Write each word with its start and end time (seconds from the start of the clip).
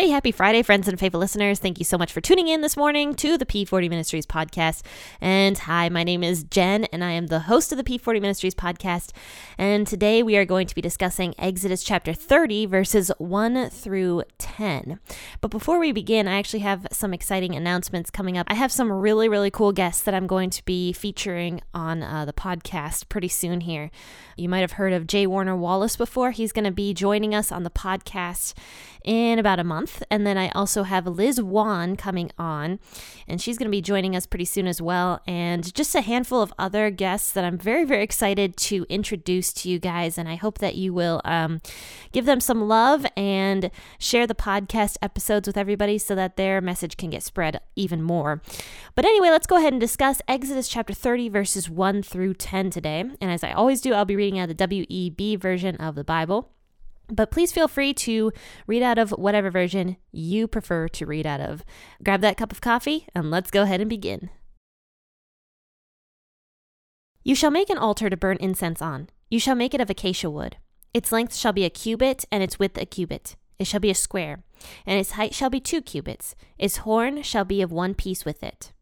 Hey, 0.00 0.08
happy 0.08 0.32
Friday, 0.32 0.62
friends 0.62 0.88
and 0.88 0.98
faithful 0.98 1.20
listeners. 1.20 1.58
Thank 1.58 1.78
you 1.78 1.84
so 1.84 1.98
much 1.98 2.10
for 2.10 2.22
tuning 2.22 2.48
in 2.48 2.62
this 2.62 2.74
morning 2.74 3.12
to 3.16 3.36
the 3.36 3.44
P40 3.44 3.90
Ministries 3.90 4.24
podcast. 4.24 4.80
And 5.20 5.58
hi, 5.58 5.90
my 5.90 6.04
name 6.04 6.24
is 6.24 6.42
Jen, 6.44 6.84
and 6.84 7.04
I 7.04 7.10
am 7.10 7.26
the 7.26 7.40
host 7.40 7.70
of 7.70 7.76
the 7.76 7.84
P40 7.84 8.18
Ministries 8.18 8.54
podcast. 8.54 9.10
And 9.58 9.86
today 9.86 10.22
we 10.22 10.38
are 10.38 10.46
going 10.46 10.66
to 10.68 10.74
be 10.74 10.80
discussing 10.80 11.34
Exodus 11.36 11.84
chapter 11.84 12.14
30, 12.14 12.64
verses 12.64 13.12
1 13.18 13.68
through 13.68 14.22
10. 14.38 14.98
But 15.42 15.50
before 15.50 15.78
we 15.78 15.92
begin, 15.92 16.26
I 16.26 16.38
actually 16.38 16.60
have 16.60 16.86
some 16.90 17.12
exciting 17.12 17.54
announcements 17.54 18.10
coming 18.10 18.38
up. 18.38 18.46
I 18.48 18.54
have 18.54 18.72
some 18.72 18.90
really, 18.90 19.28
really 19.28 19.50
cool 19.50 19.72
guests 19.72 20.02
that 20.04 20.14
I'm 20.14 20.26
going 20.26 20.48
to 20.48 20.64
be 20.64 20.94
featuring 20.94 21.60
on 21.74 22.02
uh, 22.02 22.24
the 22.24 22.32
podcast 22.32 23.10
pretty 23.10 23.28
soon 23.28 23.60
here. 23.60 23.90
You 24.34 24.48
might 24.48 24.60
have 24.60 24.72
heard 24.72 24.94
of 24.94 25.06
J. 25.06 25.26
Warner 25.26 25.54
Wallace 25.54 25.96
before. 25.96 26.30
He's 26.30 26.52
going 26.52 26.64
to 26.64 26.70
be 26.70 26.94
joining 26.94 27.34
us 27.34 27.52
on 27.52 27.64
the 27.64 27.70
podcast 27.70 28.54
in 29.04 29.38
about 29.38 29.58
a 29.58 29.64
month. 29.64 29.89
And 30.10 30.26
then 30.26 30.38
I 30.38 30.48
also 30.50 30.82
have 30.84 31.06
Liz 31.06 31.40
Wann 31.40 31.96
coming 31.96 32.30
on, 32.38 32.78
and 33.28 33.40
she's 33.40 33.58
going 33.58 33.66
to 33.66 33.70
be 33.70 33.80
joining 33.80 34.16
us 34.16 34.26
pretty 34.26 34.44
soon 34.44 34.66
as 34.66 34.80
well. 34.80 35.20
And 35.26 35.72
just 35.74 35.94
a 35.94 36.00
handful 36.00 36.42
of 36.42 36.52
other 36.58 36.90
guests 36.90 37.32
that 37.32 37.44
I'm 37.44 37.58
very, 37.58 37.84
very 37.84 38.02
excited 38.02 38.56
to 38.58 38.86
introduce 38.88 39.52
to 39.54 39.68
you 39.70 39.78
guys. 39.78 40.18
And 40.18 40.28
I 40.28 40.36
hope 40.36 40.58
that 40.58 40.74
you 40.74 40.92
will 40.92 41.20
um, 41.24 41.60
give 42.12 42.26
them 42.26 42.40
some 42.40 42.68
love 42.68 43.06
and 43.16 43.70
share 43.98 44.26
the 44.26 44.34
podcast 44.34 44.96
episodes 45.02 45.46
with 45.46 45.56
everybody 45.56 45.98
so 45.98 46.14
that 46.14 46.36
their 46.36 46.60
message 46.60 46.96
can 46.96 47.10
get 47.10 47.22
spread 47.22 47.60
even 47.76 48.02
more. 48.02 48.42
But 48.94 49.04
anyway, 49.04 49.30
let's 49.30 49.46
go 49.46 49.56
ahead 49.56 49.72
and 49.72 49.80
discuss 49.80 50.22
Exodus 50.28 50.68
chapter 50.68 50.94
30, 50.94 51.28
verses 51.28 51.70
1 51.70 52.02
through 52.02 52.34
10 52.34 52.70
today. 52.70 53.00
And 53.00 53.30
as 53.30 53.44
I 53.44 53.52
always 53.52 53.80
do, 53.80 53.92
I'll 53.92 54.04
be 54.04 54.16
reading 54.16 54.38
out 54.38 54.48
the 54.48 54.54
WEB 54.54 55.40
version 55.40 55.76
of 55.76 55.94
the 55.94 56.04
Bible. 56.04 56.50
But 57.10 57.30
please 57.30 57.52
feel 57.52 57.68
free 57.68 57.92
to 57.94 58.32
read 58.66 58.82
out 58.82 58.98
of 58.98 59.10
whatever 59.10 59.50
version 59.50 59.96
you 60.12 60.46
prefer 60.46 60.88
to 60.88 61.06
read 61.06 61.26
out 61.26 61.40
of. 61.40 61.64
Grab 62.04 62.20
that 62.20 62.36
cup 62.36 62.52
of 62.52 62.60
coffee 62.60 63.06
and 63.14 63.30
let's 63.30 63.50
go 63.50 63.62
ahead 63.62 63.80
and 63.80 63.90
begin. 63.90 64.30
You 67.22 67.34
shall 67.34 67.50
make 67.50 67.68
an 67.68 67.78
altar 67.78 68.08
to 68.08 68.16
burn 68.16 68.38
incense 68.40 68.80
on. 68.80 69.10
You 69.28 69.38
shall 69.38 69.54
make 69.54 69.74
it 69.74 69.80
of 69.80 69.90
acacia 69.90 70.30
wood. 70.30 70.56
Its 70.94 71.12
length 71.12 71.34
shall 71.34 71.52
be 71.52 71.64
a 71.64 71.70
cubit, 71.70 72.24
and 72.32 72.42
its 72.42 72.58
width 72.58 72.80
a 72.80 72.86
cubit. 72.86 73.36
It 73.58 73.66
shall 73.66 73.78
be 73.78 73.90
a 73.90 73.94
square, 73.94 74.42
and 74.86 74.98
its 74.98 75.12
height 75.12 75.34
shall 75.34 75.50
be 75.50 75.60
two 75.60 75.82
cubits. 75.82 76.34
Its 76.58 76.78
horn 76.78 77.22
shall 77.22 77.44
be 77.44 77.62
of 77.62 77.70
one 77.70 77.94
piece 77.94 78.24
with 78.24 78.42
it. 78.42 78.72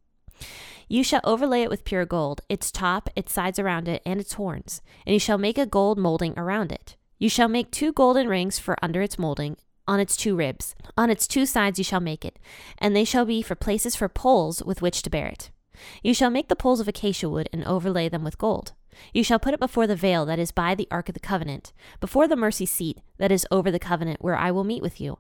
You 0.89 1.03
shall 1.03 1.21
overlay 1.25 1.63
it 1.63 1.69
with 1.69 1.85
pure 1.85 2.07
gold, 2.07 2.41
its 2.49 2.71
top, 2.71 3.11
its 3.15 3.33
sides 3.33 3.59
around 3.59 3.89
it, 3.89 4.01
and 4.07 4.21
its 4.21 4.35
horns, 4.35 4.81
and 5.05 5.13
you 5.13 5.21
shall 5.21 5.37
make 5.37 5.59
a 5.59 5.67
gold 5.67 5.99
molding 5.99 6.33
around 6.39 6.73
it. 6.73 6.97
You 7.19 7.29
shall 7.29 7.49
make 7.49 7.71
two 7.71 7.93
golden 7.93 8.29
rings 8.29 8.59
for 8.59 8.77
under 8.81 9.03
its 9.03 9.19
molding, 9.19 9.57
on 9.89 9.99
its 9.99 10.17
two 10.17 10.37
ribs. 10.37 10.77
On 10.97 11.11
its 11.11 11.27
two 11.27 11.47
sides 11.47 11.79
you 11.79 11.85
shall 11.85 12.01
make 12.01 12.25
it, 12.25 12.39
and 12.79 12.95
they 12.95 13.05
shall 13.05 13.25
be 13.25 13.43
for 13.43 13.55
places 13.55 13.97
for 13.97 14.09
poles 14.09 14.63
with 14.63 14.83
which 14.83 15.03
to 15.03 15.11
bear 15.11 15.27
it. 15.27 15.51
You 16.03 16.15
shall 16.15 16.31
make 16.31 16.49
the 16.49 16.57
poles 16.57 16.81
of 16.81 16.87
acacia 16.87 17.29
wood 17.29 17.49
and 17.53 17.65
overlay 17.65 18.09
them 18.09 18.23
with 18.23 18.39
gold. 18.39 18.73
You 19.13 19.25
shall 19.25 19.39
put 19.39 19.55
it 19.55 19.61
before 19.61 19.87
the 19.87 19.97
veil 19.97 20.27
that 20.27 20.39
is 20.39 20.53
by 20.53 20.75
the 20.75 20.89
ark 20.91 21.09
of 21.09 21.15
the 21.15 21.21
covenant, 21.21 21.73
before 22.01 22.29
the 22.29 22.37
mercy 22.37 22.67
seat 22.67 22.99
that 23.19 23.33
is 23.33 23.47
over 23.51 23.71
the 23.71 23.79
covenant, 23.79 24.23
where 24.23 24.37
I 24.37 24.51
will 24.51 24.65
meet 24.65 24.83
with 24.83 25.01
you. 25.01 25.19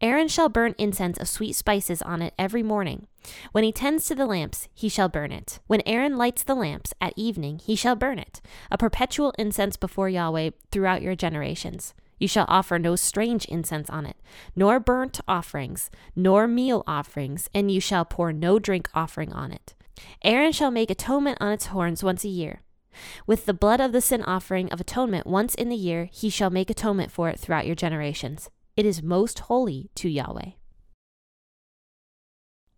Aaron 0.00 0.28
shall 0.28 0.48
burn 0.48 0.74
incense 0.78 1.18
of 1.18 1.28
sweet 1.28 1.54
spices 1.54 2.02
on 2.02 2.22
it 2.22 2.34
every 2.38 2.62
morning. 2.62 3.06
When 3.52 3.64
he 3.64 3.72
tends 3.72 4.06
to 4.06 4.14
the 4.14 4.26
lamps, 4.26 4.68
he 4.74 4.88
shall 4.88 5.08
burn 5.08 5.32
it. 5.32 5.60
When 5.66 5.82
Aaron 5.86 6.16
lights 6.16 6.42
the 6.42 6.54
lamps 6.54 6.94
at 7.00 7.14
evening, 7.16 7.58
he 7.58 7.74
shall 7.74 7.96
burn 7.96 8.18
it, 8.18 8.40
a 8.70 8.78
perpetual 8.78 9.32
incense 9.38 9.76
before 9.76 10.08
Yahweh 10.08 10.50
throughout 10.70 11.02
your 11.02 11.14
generations. 11.14 11.94
You 12.18 12.28
shall 12.28 12.46
offer 12.48 12.78
no 12.78 12.96
strange 12.96 13.44
incense 13.46 13.88
on 13.90 14.06
it, 14.06 14.16
nor 14.56 14.80
burnt 14.80 15.20
offerings, 15.28 15.90
nor 16.16 16.48
meal 16.48 16.82
offerings, 16.86 17.48
and 17.54 17.70
you 17.70 17.80
shall 17.80 18.04
pour 18.04 18.32
no 18.32 18.58
drink 18.58 18.88
offering 18.94 19.32
on 19.32 19.52
it. 19.52 19.74
Aaron 20.22 20.52
shall 20.52 20.70
make 20.70 20.90
atonement 20.90 21.38
on 21.40 21.52
its 21.52 21.66
horns 21.66 22.02
once 22.02 22.24
a 22.24 22.28
year. 22.28 22.62
With 23.26 23.46
the 23.46 23.54
blood 23.54 23.80
of 23.80 23.92
the 23.92 24.00
sin 24.00 24.22
offering 24.22 24.70
of 24.72 24.80
atonement 24.80 25.26
once 25.26 25.54
in 25.54 25.68
the 25.68 25.76
year, 25.76 26.08
he 26.12 26.30
shall 26.30 26.50
make 26.50 26.70
atonement 26.70 27.12
for 27.12 27.28
it 27.28 27.38
throughout 27.38 27.66
your 27.66 27.76
generations. 27.76 28.50
It 28.78 28.86
is 28.86 29.02
most 29.02 29.40
holy 29.40 29.90
to 29.96 30.08
Yahweh. 30.08 30.50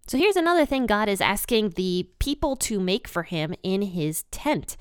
So 0.06 0.16
here's 0.16 0.34
another 0.34 0.64
thing 0.64 0.86
God 0.86 1.10
is 1.10 1.20
asking 1.20 1.74
the 1.76 2.08
people 2.18 2.56
to 2.56 2.80
make 2.80 3.06
for 3.06 3.24
him 3.24 3.54
in 3.62 3.82
his 3.82 4.22
tent, 4.30 4.78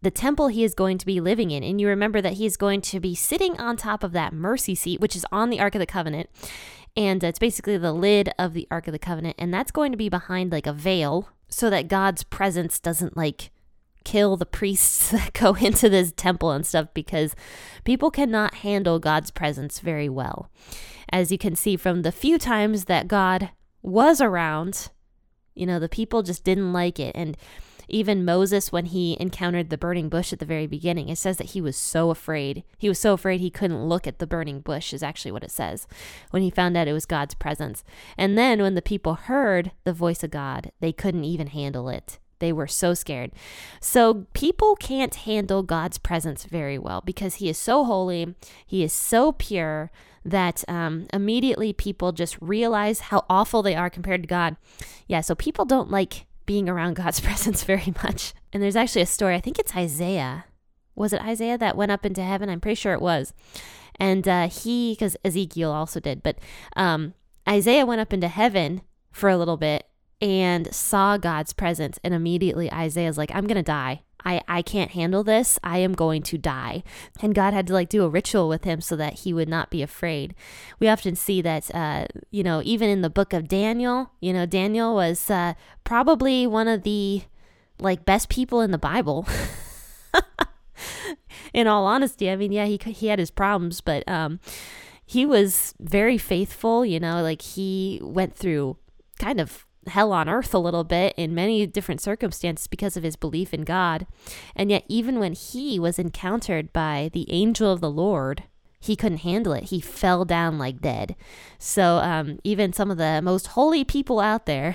the 0.00 0.10
temple 0.10 0.48
he 0.48 0.64
is 0.64 0.74
going 0.74 0.96
to 0.96 1.04
be 1.04 1.20
living 1.20 1.50
in. 1.50 1.62
And 1.62 1.78
you 1.78 1.88
remember 1.88 2.22
that 2.22 2.32
he 2.32 2.46
is 2.46 2.56
going 2.56 2.80
to 2.80 3.00
be 3.00 3.14
sitting 3.14 3.60
on 3.60 3.76
top 3.76 4.02
of 4.02 4.12
that 4.12 4.32
mercy 4.32 4.74
seat, 4.74 4.98
which 4.98 5.14
is 5.14 5.26
on 5.30 5.50
the 5.50 5.60
Ark 5.60 5.74
of 5.74 5.78
the 5.78 5.84
Covenant. 5.84 6.30
And 6.96 7.22
it's 7.22 7.38
basically 7.38 7.76
the 7.76 7.92
lid 7.92 8.32
of 8.38 8.54
the 8.54 8.66
Ark 8.70 8.88
of 8.88 8.92
the 8.92 8.98
Covenant. 8.98 9.36
And 9.38 9.52
that's 9.52 9.72
going 9.72 9.92
to 9.92 9.98
be 9.98 10.08
behind 10.08 10.52
like 10.52 10.66
a 10.66 10.72
veil 10.72 11.28
so 11.50 11.68
that 11.68 11.88
God's 11.88 12.24
presence 12.24 12.80
doesn't 12.80 13.14
like 13.14 13.50
kill 14.04 14.36
the 14.36 14.46
priests 14.46 15.10
that 15.12 15.32
go 15.32 15.54
into 15.54 15.88
this 15.88 16.12
temple 16.12 16.50
and 16.50 16.66
stuff 16.66 16.88
because 16.94 17.34
people 17.84 18.10
cannot 18.10 18.56
handle 18.56 18.98
God's 18.98 19.30
presence 19.30 19.80
very 19.80 20.08
well. 20.08 20.50
As 21.10 21.30
you 21.30 21.38
can 21.38 21.56
see 21.56 21.76
from 21.76 22.02
the 22.02 22.12
few 22.12 22.38
times 22.38 22.86
that 22.86 23.08
God 23.08 23.50
was 23.82 24.20
around, 24.20 24.90
you 25.54 25.66
know, 25.66 25.78
the 25.78 25.88
people 25.88 26.22
just 26.22 26.44
didn't 26.44 26.72
like 26.72 26.98
it. 26.98 27.14
And 27.14 27.36
even 27.88 28.24
Moses, 28.24 28.72
when 28.72 28.86
he 28.86 29.18
encountered 29.20 29.68
the 29.68 29.76
burning 29.76 30.08
bush 30.08 30.32
at 30.32 30.38
the 30.38 30.46
very 30.46 30.66
beginning, 30.66 31.10
it 31.10 31.18
says 31.18 31.36
that 31.36 31.50
he 31.50 31.60
was 31.60 31.76
so 31.76 32.10
afraid. 32.10 32.64
He 32.78 32.88
was 32.88 32.98
so 32.98 33.12
afraid 33.12 33.40
he 33.40 33.50
couldn't 33.50 33.84
look 33.86 34.06
at 34.06 34.18
the 34.18 34.26
burning 34.26 34.60
bush, 34.60 34.94
is 34.94 35.02
actually 35.02 35.32
what 35.32 35.44
it 35.44 35.50
says, 35.50 35.86
when 36.30 36.42
he 36.42 36.50
found 36.50 36.76
out 36.76 36.88
it 36.88 36.94
was 36.94 37.04
God's 37.04 37.34
presence. 37.34 37.84
And 38.16 38.38
then 38.38 38.62
when 38.62 38.74
the 38.74 38.82
people 38.82 39.14
heard 39.14 39.72
the 39.84 39.92
voice 39.92 40.22
of 40.22 40.30
God, 40.30 40.72
they 40.80 40.92
couldn't 40.92 41.24
even 41.24 41.48
handle 41.48 41.90
it. 41.90 42.18
They 42.42 42.52
were 42.52 42.66
so 42.66 42.92
scared. 42.92 43.30
So 43.80 44.26
people 44.32 44.74
can't 44.74 45.14
handle 45.14 45.62
God's 45.62 45.96
presence 45.96 46.42
very 46.42 46.76
well 46.76 47.00
because 47.00 47.36
He 47.36 47.48
is 47.48 47.56
so 47.56 47.84
holy, 47.84 48.34
He 48.66 48.82
is 48.82 48.92
so 48.92 49.30
pure 49.30 49.92
that 50.24 50.64
um, 50.66 51.06
immediately 51.12 51.72
people 51.72 52.10
just 52.10 52.36
realize 52.40 52.98
how 52.98 53.24
awful 53.30 53.62
they 53.62 53.76
are 53.76 53.88
compared 53.88 54.24
to 54.24 54.26
God. 54.26 54.56
Yeah, 55.06 55.20
so 55.20 55.36
people 55.36 55.64
don't 55.64 55.88
like 55.88 56.26
being 56.44 56.68
around 56.68 56.96
God's 56.96 57.20
presence 57.20 57.62
very 57.62 57.94
much. 58.02 58.34
And 58.52 58.60
there's 58.60 58.74
actually 58.74 59.02
a 59.02 59.06
story, 59.06 59.36
I 59.36 59.40
think 59.40 59.60
it's 59.60 59.76
Isaiah. 59.76 60.46
Was 60.96 61.12
it 61.12 61.22
Isaiah 61.22 61.58
that 61.58 61.76
went 61.76 61.92
up 61.92 62.04
into 62.04 62.24
heaven? 62.24 62.50
I'm 62.50 62.60
pretty 62.60 62.74
sure 62.74 62.92
it 62.92 63.00
was. 63.00 63.32
And 64.00 64.26
uh, 64.26 64.48
he, 64.48 64.94
because 64.94 65.16
Ezekiel 65.24 65.70
also 65.70 66.00
did, 66.00 66.24
but 66.24 66.38
um, 66.74 67.14
Isaiah 67.48 67.86
went 67.86 68.00
up 68.00 68.12
into 68.12 68.26
heaven 68.26 68.82
for 69.12 69.28
a 69.28 69.38
little 69.38 69.56
bit 69.56 69.86
and 70.22 70.72
saw 70.72 71.16
God's 71.16 71.52
presence. 71.52 71.98
And 72.04 72.14
immediately 72.14 72.72
Isaiah's 72.72 73.18
like, 73.18 73.32
I'm 73.34 73.46
going 73.46 73.56
to 73.56 73.62
die. 73.62 74.02
I, 74.24 74.40
I 74.46 74.62
can't 74.62 74.92
handle 74.92 75.24
this. 75.24 75.58
I 75.64 75.78
am 75.78 75.94
going 75.94 76.22
to 76.22 76.38
die. 76.38 76.84
And 77.20 77.34
God 77.34 77.52
had 77.52 77.66
to 77.66 77.72
like 77.72 77.88
do 77.88 78.04
a 78.04 78.08
ritual 78.08 78.48
with 78.48 78.62
him 78.62 78.80
so 78.80 78.94
that 78.94 79.20
he 79.20 79.32
would 79.32 79.48
not 79.48 79.68
be 79.68 79.82
afraid. 79.82 80.36
We 80.78 80.86
often 80.86 81.16
see 81.16 81.42
that, 81.42 81.74
uh, 81.74 82.06
you 82.30 82.44
know, 82.44 82.62
even 82.64 82.88
in 82.88 83.02
the 83.02 83.10
book 83.10 83.32
of 83.32 83.48
Daniel, 83.48 84.12
you 84.20 84.32
know, 84.32 84.46
Daniel 84.46 84.94
was 84.94 85.28
uh, 85.28 85.54
probably 85.82 86.46
one 86.46 86.68
of 86.68 86.84
the 86.84 87.22
like 87.80 88.04
best 88.04 88.28
people 88.28 88.60
in 88.60 88.70
the 88.70 88.78
Bible. 88.78 89.26
in 91.52 91.66
all 91.66 91.84
honesty, 91.84 92.30
I 92.30 92.36
mean, 92.36 92.52
yeah, 92.52 92.66
he, 92.66 92.78
he 92.84 93.08
had 93.08 93.18
his 93.18 93.32
problems, 93.32 93.80
but 93.80 94.08
um, 94.08 94.38
he 95.04 95.26
was 95.26 95.74
very 95.80 96.16
faithful, 96.16 96.86
you 96.86 97.00
know, 97.00 97.22
like 97.22 97.42
he 97.42 97.98
went 98.04 98.36
through 98.36 98.76
kind 99.18 99.40
of 99.40 99.66
hell 99.88 100.12
on 100.12 100.28
earth 100.28 100.54
a 100.54 100.58
little 100.58 100.84
bit 100.84 101.14
in 101.16 101.34
many 101.34 101.66
different 101.66 102.00
circumstances 102.00 102.66
because 102.66 102.96
of 102.96 103.02
his 103.02 103.16
belief 103.16 103.52
in 103.52 103.62
God. 103.62 104.06
And 104.54 104.70
yet, 104.70 104.84
even 104.88 105.18
when 105.18 105.32
he 105.32 105.78
was 105.78 105.98
encountered 105.98 106.72
by 106.72 107.10
the 107.12 107.30
angel 107.30 107.72
of 107.72 107.80
the 107.80 107.90
Lord, 107.90 108.44
he 108.80 108.96
couldn't 108.96 109.18
handle 109.18 109.52
it. 109.52 109.64
He 109.64 109.80
fell 109.80 110.24
down 110.24 110.58
like 110.58 110.80
dead. 110.80 111.14
So, 111.58 111.98
um, 111.98 112.38
even 112.42 112.72
some 112.72 112.90
of 112.90 112.98
the 112.98 113.20
most 113.22 113.48
holy 113.48 113.84
people 113.84 114.18
out 114.18 114.46
there, 114.46 114.74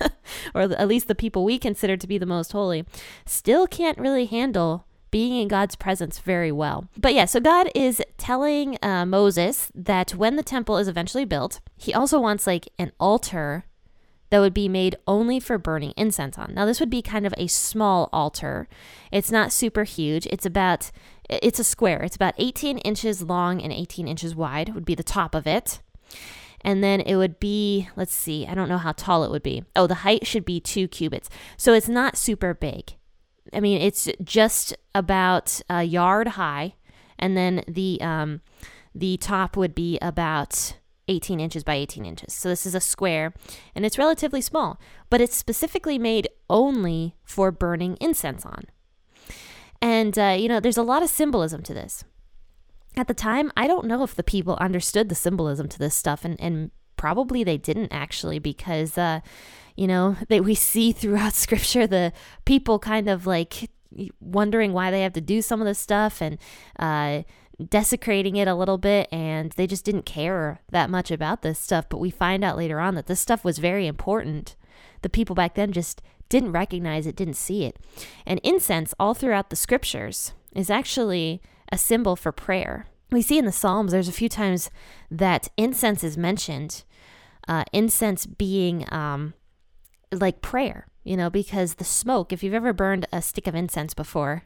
or 0.54 0.62
at 0.62 0.88
least 0.88 1.06
the 1.06 1.14
people 1.14 1.44
we 1.44 1.58
consider 1.58 1.96
to 1.96 2.06
be 2.06 2.18
the 2.18 2.26
most 2.26 2.52
holy, 2.52 2.84
still 3.24 3.66
can't 3.66 3.98
really 3.98 4.26
handle 4.26 4.84
being 5.12 5.40
in 5.40 5.48
God's 5.48 5.76
presence 5.76 6.18
very 6.18 6.50
well. 6.50 6.88
But 6.98 7.14
yeah, 7.14 7.24
so 7.24 7.40
God 7.40 7.70
is 7.74 8.02
telling 8.18 8.76
uh, 8.82 9.06
Moses 9.06 9.70
that 9.74 10.10
when 10.10 10.36
the 10.36 10.42
temple 10.42 10.76
is 10.76 10.88
eventually 10.88 11.24
built, 11.24 11.60
he 11.76 11.94
also 11.94 12.18
wants 12.20 12.46
like 12.46 12.68
an 12.78 12.92
altar 12.98 13.64
that 14.30 14.40
would 14.40 14.54
be 14.54 14.68
made 14.68 14.96
only 15.06 15.38
for 15.38 15.58
burning 15.58 15.92
incense 15.96 16.38
on. 16.38 16.54
Now, 16.54 16.64
this 16.64 16.80
would 16.80 16.90
be 16.90 17.02
kind 17.02 17.26
of 17.26 17.34
a 17.36 17.46
small 17.46 18.08
altar. 18.12 18.68
It's 19.12 19.30
not 19.30 19.52
super 19.52 19.84
huge. 19.84 20.26
It's 20.26 20.46
about, 20.46 20.90
it's 21.28 21.58
a 21.58 21.64
square. 21.64 22.02
It's 22.02 22.16
about 22.16 22.34
18 22.38 22.78
inches 22.78 23.22
long 23.22 23.62
and 23.62 23.72
18 23.72 24.08
inches 24.08 24.34
wide, 24.34 24.74
would 24.74 24.84
be 24.84 24.94
the 24.94 25.02
top 25.02 25.34
of 25.34 25.46
it. 25.46 25.80
And 26.62 26.82
then 26.82 27.00
it 27.00 27.16
would 27.16 27.38
be, 27.38 27.88
let's 27.94 28.14
see, 28.14 28.46
I 28.46 28.54
don't 28.54 28.68
know 28.68 28.78
how 28.78 28.92
tall 28.92 29.22
it 29.22 29.30
would 29.30 29.42
be. 29.42 29.62
Oh, 29.76 29.86
the 29.86 29.96
height 29.96 30.26
should 30.26 30.44
be 30.44 30.58
two 30.58 30.88
cubits. 30.88 31.30
So 31.56 31.74
it's 31.74 31.88
not 31.88 32.16
super 32.16 32.54
big. 32.54 32.94
I 33.52 33.60
mean, 33.60 33.80
it's 33.80 34.08
just 34.24 34.76
about 34.94 35.60
a 35.70 35.84
yard 35.84 36.28
high. 36.28 36.74
And 37.18 37.36
then 37.36 37.62
the, 37.68 38.00
um, 38.00 38.40
the 38.94 39.16
top 39.18 39.56
would 39.56 39.74
be 39.74 39.98
about 40.02 40.76
18 41.08 41.40
inches 41.40 41.64
by 41.64 41.74
18 41.74 42.04
inches. 42.04 42.32
So 42.32 42.48
this 42.48 42.66
is 42.66 42.74
a 42.74 42.80
square 42.80 43.32
and 43.74 43.84
it's 43.84 43.98
relatively 43.98 44.40
small, 44.40 44.80
but 45.10 45.20
it's 45.20 45.36
specifically 45.36 45.98
made 45.98 46.28
only 46.50 47.16
for 47.24 47.50
burning 47.50 47.96
incense 48.00 48.44
on. 48.44 48.64
And, 49.80 50.18
uh, 50.18 50.36
you 50.38 50.48
know, 50.48 50.60
there's 50.60 50.76
a 50.76 50.82
lot 50.82 51.02
of 51.02 51.08
symbolism 51.08 51.62
to 51.64 51.74
this. 51.74 52.04
At 52.96 53.08
the 53.08 53.14
time, 53.14 53.52
I 53.56 53.66
don't 53.66 53.86
know 53.86 54.02
if 54.02 54.14
the 54.14 54.22
people 54.22 54.56
understood 54.60 55.08
the 55.08 55.14
symbolism 55.14 55.68
to 55.68 55.78
this 55.78 55.94
stuff, 55.94 56.24
and, 56.24 56.40
and 56.40 56.70
probably 56.96 57.44
they 57.44 57.58
didn't 57.58 57.92
actually, 57.92 58.38
because, 58.38 58.96
uh, 58.96 59.20
you 59.76 59.86
know, 59.86 60.16
that 60.28 60.44
we 60.44 60.54
see 60.54 60.92
throughout 60.92 61.32
scripture 61.34 61.86
the 61.86 62.12
people 62.44 62.78
kind 62.78 63.08
of 63.08 63.26
like 63.26 63.70
wondering 64.20 64.72
why 64.72 64.90
they 64.90 65.02
have 65.02 65.12
to 65.12 65.20
do 65.20 65.40
some 65.40 65.60
of 65.60 65.66
this 65.66 65.78
stuff 65.78 66.20
and, 66.20 66.38
uh, 66.78 67.22
desecrating 67.64 68.36
it 68.36 68.48
a 68.48 68.54
little 68.54 68.78
bit 68.78 69.08
and 69.10 69.52
they 69.52 69.66
just 69.66 69.84
didn't 69.84 70.04
care 70.04 70.60
that 70.70 70.90
much 70.90 71.10
about 71.10 71.42
this 71.42 71.58
stuff. 71.58 71.88
But 71.88 71.98
we 71.98 72.10
find 72.10 72.44
out 72.44 72.56
later 72.56 72.80
on 72.80 72.94
that 72.94 73.06
this 73.06 73.20
stuff 73.20 73.44
was 73.44 73.58
very 73.58 73.86
important. 73.86 74.56
The 75.02 75.08
people 75.08 75.34
back 75.34 75.54
then 75.54 75.72
just 75.72 76.02
didn't 76.28 76.52
recognize 76.52 77.06
it, 77.06 77.16
didn't 77.16 77.34
see 77.34 77.64
it. 77.64 77.76
And 78.26 78.40
incense, 78.42 78.94
all 78.98 79.14
throughout 79.14 79.50
the 79.50 79.56
scriptures, 79.56 80.32
is 80.54 80.70
actually 80.70 81.40
a 81.70 81.78
symbol 81.78 82.16
for 82.16 82.32
prayer. 82.32 82.86
We 83.10 83.22
see 83.22 83.38
in 83.38 83.44
the 83.44 83.52
Psalms, 83.52 83.92
there's 83.92 84.08
a 84.08 84.12
few 84.12 84.28
times 84.28 84.70
that 85.10 85.48
incense 85.56 86.02
is 86.02 86.18
mentioned, 86.18 86.82
uh, 87.46 87.64
incense 87.72 88.26
being 88.26 88.84
um, 88.92 89.34
like 90.10 90.42
prayer, 90.42 90.88
you 91.04 91.16
know, 91.16 91.30
because 91.30 91.74
the 91.74 91.84
smoke, 91.84 92.32
if 92.32 92.42
you've 92.42 92.54
ever 92.54 92.72
burned 92.72 93.06
a 93.12 93.22
stick 93.22 93.46
of 93.46 93.54
incense 93.54 93.94
before, 93.94 94.42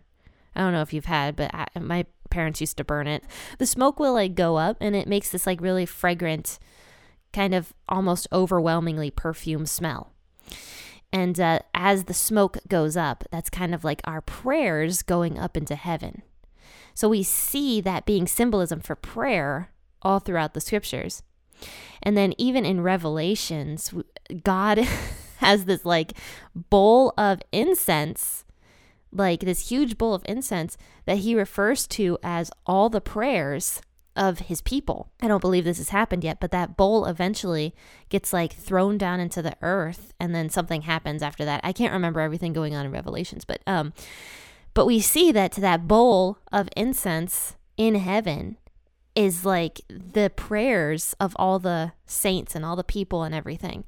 I 0.55 0.61
don't 0.61 0.73
know 0.73 0.83
if 0.83 0.93
you've 0.93 1.07
had, 1.07 1.37
but 1.37 1.55
I, 1.55 1.67
my 1.79 2.05
parents 2.31 2.61
used 2.61 2.77
to 2.79 2.85
burn 2.85 3.07
it. 3.07 3.25
The 3.59 3.67
smoke 3.67 3.99
will 3.99 4.15
like 4.15 4.35
go 4.35 4.57
up 4.57 4.77
and 4.81 4.97
it 4.97 5.09
makes 5.09 5.31
this 5.31 5.47
like 5.47 5.61
really 5.61 5.87
fragrant, 5.87 6.59
kind 7.33 7.55
of 7.55 7.73
almost 7.89 8.29
overwhelmingly 8.33 9.11
perfume 9.11 9.67
smell. 9.67 10.13
And 11.13 11.41
uh, 11.41 11.61
as 11.75 12.05
the 12.05 12.15
smoke 12.15 12.59
goes 12.69 12.97
up, 12.97 13.25
that's 13.31 13.51
kind 13.51 13.75
of 13.75 13.85
like 13.85 14.01
our 14.05 14.21
prayers 14.21 15.03
going 15.03 15.39
up 15.39 15.57
into 15.57 15.75
heaven. 15.75 16.23
So 16.95 17.09
we 17.09 17.23
see 17.23 17.81
that 17.81 18.07
being 18.07 18.27
symbolism 18.27 18.81
for 18.81 18.95
prayer 18.95 19.71
all 20.03 20.19
throughout 20.19 20.55
the 20.55 20.61
scriptures. 20.61 21.23
And 22.03 22.17
then 22.17 22.35
even 22.39 22.65
in 22.65 22.83
Revelations, 22.83 23.93
God 24.43 24.79
has 25.39 25.65
this 25.65 25.85
like 25.85 26.13
bowl 26.55 27.13
of 27.19 27.43
incense 27.53 28.45
like 29.13 29.41
this 29.41 29.69
huge 29.71 29.99
bowl 29.99 30.15
of 30.15 30.23
incense 30.27 30.77
that 31.05 31.19
he 31.19 31.35
refers 31.35 31.87
to 31.89 32.19
as 32.23 32.51
all 32.67 32.89
the 32.89 33.01
prayers 33.01 33.81
of 34.17 34.41
his 34.41 34.61
people. 34.61 35.11
I 35.23 35.29
don't 35.29 35.41
believe 35.41 35.65
this 35.65 35.79
has 35.79 35.91
happened 35.91 36.25
yet, 36.25 36.41
but 36.41 36.51
that 36.51 36.77
bowl 36.77 37.07
eventually 37.07 37.75
gets 38.09 38.33
like 38.33 38.53
thrown 38.53 38.99
down 38.99 39.21
into 39.21 39.41
the 39.41 39.57
earth 39.63 40.13
and 40.21 40.35
then 40.35 40.51
something 40.51 40.83
happens 40.83 41.23
after 41.23 41.45
that. 41.45 41.61
I 41.65 41.73
can't 41.73 41.93
remember 41.93 42.21
everything 42.21 42.53
going 42.53 42.75
on 42.75 42.87
in 42.87 42.93
Revelations, 42.93 43.45
but 43.45 43.61
um 43.67 43.93
but 44.75 44.87
we 44.87 45.01
see 45.01 45.33
that 45.33 45.53
to 45.53 45.61
that 45.63 45.89
bowl 45.89 46.39
of 46.53 46.69
incense 46.77 47.57
in 47.77 47.97
heaven 47.97 48.57
is 49.17 49.45
like 49.45 49.81
the 49.89 50.31
prayers 50.31 51.15
of 51.19 51.35
all 51.37 51.59
the 51.59 51.93
saints 52.07 52.55
and 52.55 52.65
all 52.65 52.77
the 52.77 52.85
people 52.85 53.23
and 53.23 53.35
everything. 53.35 53.85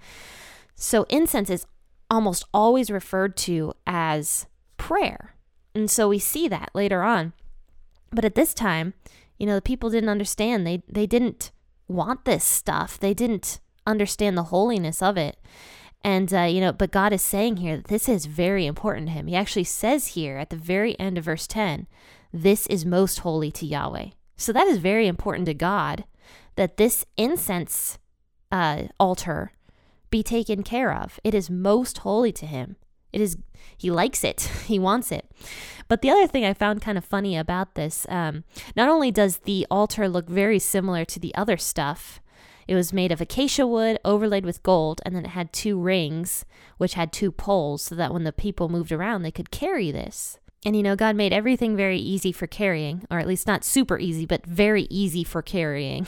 So 0.74 1.04
incense 1.08 1.50
is 1.50 1.66
almost 2.10 2.44
always 2.52 2.90
referred 2.90 3.36
to 3.38 3.72
as 3.86 4.46
prayer. 4.82 5.36
And 5.76 5.88
so 5.88 6.08
we 6.08 6.18
see 6.18 6.48
that 6.48 6.70
later 6.74 7.02
on. 7.02 7.34
But 8.10 8.24
at 8.24 8.34
this 8.34 8.52
time, 8.52 8.94
you 9.38 9.46
know, 9.46 9.54
the 9.54 9.62
people 9.62 9.90
didn't 9.90 10.10
understand. 10.10 10.66
They 10.66 10.82
they 10.88 11.06
didn't 11.06 11.52
want 11.86 12.24
this 12.24 12.44
stuff. 12.44 12.98
They 12.98 13.14
didn't 13.14 13.60
understand 13.86 14.36
the 14.36 14.50
holiness 14.54 15.00
of 15.00 15.16
it. 15.16 15.38
And 16.02 16.34
uh, 16.34 16.42
you 16.42 16.60
know, 16.60 16.72
but 16.72 16.90
God 16.90 17.12
is 17.12 17.22
saying 17.22 17.58
here 17.58 17.76
that 17.76 17.86
this 17.86 18.08
is 18.08 18.26
very 18.26 18.66
important 18.66 19.06
to 19.06 19.12
him. 19.12 19.28
He 19.28 19.36
actually 19.36 19.64
says 19.64 20.08
here 20.08 20.36
at 20.36 20.50
the 20.50 20.56
very 20.56 20.98
end 20.98 21.16
of 21.16 21.24
verse 21.24 21.46
10, 21.46 21.86
this 22.32 22.66
is 22.66 22.84
most 22.84 23.20
holy 23.20 23.52
to 23.52 23.64
Yahweh. 23.64 24.08
So 24.36 24.52
that 24.52 24.66
is 24.66 24.78
very 24.78 25.06
important 25.06 25.46
to 25.46 25.54
God 25.54 26.04
that 26.56 26.76
this 26.76 27.04
incense 27.16 27.98
uh, 28.50 28.88
altar 28.98 29.52
be 30.10 30.24
taken 30.24 30.64
care 30.64 30.92
of. 30.92 31.20
It 31.22 31.34
is 31.34 31.48
most 31.48 31.98
holy 31.98 32.32
to 32.32 32.46
him. 32.46 32.76
It 33.12 33.20
is 33.20 33.36
he 33.76 33.90
likes 33.90 34.24
it. 34.24 34.50
He 34.66 34.78
wants 34.78 35.12
it. 35.12 35.30
But 35.88 36.02
the 36.02 36.10
other 36.10 36.26
thing 36.26 36.44
I 36.44 36.54
found 36.54 36.80
kind 36.80 36.96
of 36.96 37.04
funny 37.04 37.36
about 37.36 37.74
this, 37.74 38.06
um, 38.08 38.44
not 38.76 38.88
only 38.88 39.10
does 39.10 39.38
the 39.38 39.66
altar 39.70 40.08
look 40.08 40.28
very 40.28 40.58
similar 40.58 41.04
to 41.04 41.20
the 41.20 41.34
other 41.34 41.56
stuff, 41.56 42.20
it 42.66 42.74
was 42.74 42.92
made 42.92 43.12
of 43.12 43.20
acacia 43.20 43.66
wood 43.66 43.98
overlaid 44.04 44.46
with 44.46 44.62
gold, 44.62 45.02
and 45.04 45.14
then 45.14 45.24
it 45.24 45.30
had 45.30 45.52
two 45.52 45.78
rings, 45.78 46.46
which 46.78 46.94
had 46.94 47.12
two 47.12 47.30
poles, 47.32 47.82
so 47.82 47.94
that 47.94 48.14
when 48.14 48.24
the 48.24 48.32
people 48.32 48.68
moved 48.68 48.92
around, 48.92 49.22
they 49.22 49.30
could 49.30 49.50
carry 49.50 49.90
this. 49.90 50.38
And 50.64 50.76
you 50.76 50.82
know, 50.82 50.94
God 50.94 51.16
made 51.16 51.32
everything 51.32 51.76
very 51.76 51.98
easy 51.98 52.32
for 52.32 52.46
carrying, 52.46 53.04
or 53.10 53.18
at 53.18 53.26
least 53.26 53.46
not 53.46 53.64
super 53.64 53.98
easy, 53.98 54.24
but 54.24 54.46
very 54.46 54.84
easy 54.84 55.24
for 55.24 55.42
carrying. 55.42 56.06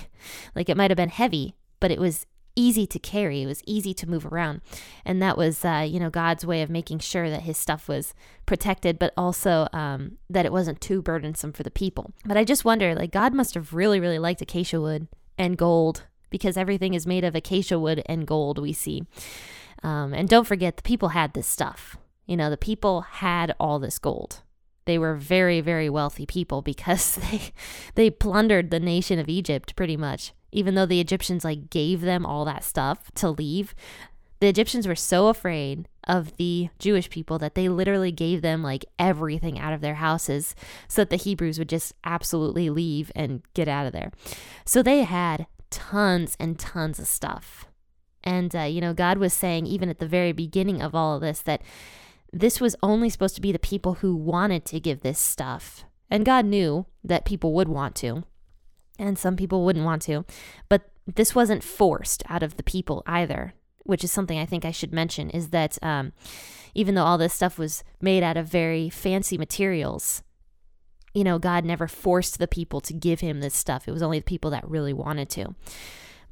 Like 0.54 0.68
it 0.68 0.76
might 0.76 0.90
have 0.90 0.96
been 0.96 1.08
heavy, 1.08 1.56
but 1.80 1.90
it 1.90 1.98
was 1.98 2.24
easy 2.56 2.86
to 2.86 2.98
carry. 2.98 3.42
It 3.42 3.46
was 3.46 3.62
easy 3.66 3.94
to 3.94 4.08
move 4.08 4.26
around. 4.26 4.60
And 5.04 5.20
that 5.22 5.36
was, 5.36 5.64
uh, 5.64 5.86
you 5.88 5.98
know, 5.98 6.10
God's 6.10 6.46
way 6.46 6.62
of 6.62 6.70
making 6.70 7.00
sure 7.00 7.28
that 7.30 7.42
his 7.42 7.58
stuff 7.58 7.88
was 7.88 8.14
protected, 8.46 8.98
but 8.98 9.12
also 9.16 9.68
um, 9.72 10.18
that 10.30 10.46
it 10.46 10.52
wasn't 10.52 10.80
too 10.80 11.02
burdensome 11.02 11.52
for 11.52 11.62
the 11.62 11.70
people. 11.70 12.12
But 12.24 12.36
I 12.36 12.44
just 12.44 12.64
wonder, 12.64 12.94
like, 12.94 13.12
God 13.12 13.34
must 13.34 13.54
have 13.54 13.74
really, 13.74 14.00
really 14.00 14.18
liked 14.18 14.42
acacia 14.42 14.80
wood 14.80 15.08
and 15.36 15.56
gold 15.56 16.04
because 16.30 16.56
everything 16.56 16.94
is 16.94 17.06
made 17.06 17.24
of 17.24 17.34
acacia 17.34 17.78
wood 17.78 18.02
and 18.06 18.26
gold, 18.26 18.58
we 18.58 18.72
see. 18.72 19.04
Um, 19.82 20.14
and 20.14 20.28
don't 20.28 20.46
forget, 20.46 20.76
the 20.76 20.82
people 20.82 21.10
had 21.10 21.34
this 21.34 21.46
stuff. 21.46 21.96
You 22.26 22.36
know, 22.36 22.50
the 22.50 22.56
people 22.56 23.02
had 23.02 23.54
all 23.60 23.78
this 23.78 23.98
gold. 23.98 24.42
They 24.86 24.98
were 24.98 25.14
very, 25.14 25.60
very 25.60 25.88
wealthy 25.88 26.26
people 26.26 26.62
because 26.72 27.16
they 27.16 27.52
they 27.94 28.10
plundered 28.10 28.70
the 28.70 28.80
nation 28.80 29.18
of 29.18 29.28
Egypt 29.28 29.76
pretty 29.76 29.96
much 29.96 30.32
even 30.54 30.74
though 30.74 30.86
the 30.86 31.00
Egyptians 31.00 31.44
like 31.44 31.68
gave 31.68 32.00
them 32.00 32.24
all 32.24 32.44
that 32.44 32.64
stuff 32.64 33.10
to 33.16 33.30
leave, 33.30 33.74
the 34.40 34.48
Egyptians 34.48 34.86
were 34.86 34.94
so 34.94 35.28
afraid 35.28 35.88
of 36.06 36.36
the 36.36 36.68
Jewish 36.78 37.08
people 37.10 37.38
that 37.38 37.54
they 37.54 37.68
literally 37.68 38.12
gave 38.12 38.42
them 38.42 38.62
like 38.62 38.84
everything 38.98 39.58
out 39.58 39.72
of 39.72 39.80
their 39.80 39.94
houses 39.96 40.54
so 40.86 41.02
that 41.02 41.10
the 41.10 41.16
Hebrews 41.16 41.58
would 41.58 41.68
just 41.68 41.94
absolutely 42.04 42.70
leave 42.70 43.10
and 43.14 43.42
get 43.54 43.68
out 43.68 43.86
of 43.86 43.92
there. 43.92 44.12
So 44.64 44.82
they 44.82 45.02
had 45.02 45.46
tons 45.70 46.36
and 46.38 46.58
tons 46.58 46.98
of 46.98 47.06
stuff. 47.06 47.66
And, 48.22 48.54
uh, 48.54 48.62
you 48.62 48.80
know, 48.80 48.94
God 48.94 49.18
was 49.18 49.32
saying, 49.32 49.66
even 49.66 49.88
at 49.88 49.98
the 49.98 50.08
very 50.08 50.32
beginning 50.32 50.80
of 50.80 50.94
all 50.94 51.14
of 51.14 51.20
this, 51.20 51.40
that 51.42 51.62
this 52.32 52.60
was 52.60 52.76
only 52.82 53.10
supposed 53.10 53.34
to 53.34 53.40
be 53.40 53.52
the 53.52 53.58
people 53.58 53.94
who 53.94 54.16
wanted 54.16 54.64
to 54.66 54.80
give 54.80 55.00
this 55.00 55.18
stuff. 55.18 55.84
And 56.10 56.24
God 56.24 56.44
knew 56.44 56.86
that 57.02 57.24
people 57.24 57.52
would 57.54 57.68
want 57.68 57.94
to 57.96 58.24
and 58.98 59.18
some 59.18 59.36
people 59.36 59.64
wouldn't 59.64 59.84
want 59.84 60.02
to. 60.02 60.24
But 60.68 60.90
this 61.06 61.34
wasn't 61.34 61.62
forced 61.62 62.22
out 62.28 62.42
of 62.42 62.56
the 62.56 62.62
people 62.62 63.02
either, 63.06 63.54
which 63.84 64.04
is 64.04 64.12
something 64.12 64.38
I 64.38 64.46
think 64.46 64.64
I 64.64 64.70
should 64.70 64.92
mention 64.92 65.30
is 65.30 65.50
that 65.50 65.78
um, 65.82 66.12
even 66.74 66.94
though 66.94 67.04
all 67.04 67.18
this 67.18 67.34
stuff 67.34 67.58
was 67.58 67.84
made 68.00 68.22
out 68.22 68.36
of 68.36 68.46
very 68.46 68.88
fancy 68.88 69.36
materials, 69.38 70.22
you 71.12 71.22
know, 71.24 71.38
God 71.38 71.64
never 71.64 71.86
forced 71.86 72.38
the 72.38 72.48
people 72.48 72.80
to 72.80 72.92
give 72.92 73.20
him 73.20 73.40
this 73.40 73.54
stuff. 73.54 73.86
It 73.86 73.92
was 73.92 74.02
only 74.02 74.18
the 74.18 74.24
people 74.24 74.50
that 74.50 74.68
really 74.68 74.92
wanted 74.92 75.30
to. 75.30 75.54